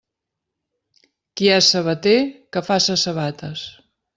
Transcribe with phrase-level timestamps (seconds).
[1.41, 2.17] Qui és sabater,
[2.57, 3.71] que faça sabates.